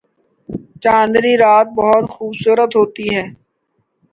چاندنی 0.83 1.33
رات 1.43 1.67
بہت 1.77 2.05
خوبصورت 2.13 2.71
ہوتی 2.75 3.05
ہے۔ 3.15 3.25